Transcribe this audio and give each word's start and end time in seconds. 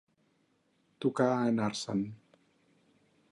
Tocar 1.05 1.27
a 1.33 1.45
anar-se'n. 1.51 2.03